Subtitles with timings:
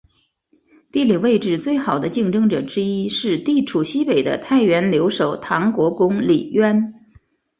[0.91, 6.91] 地理位置最好的竞争者之一是地处西北的太原留守唐国公李渊。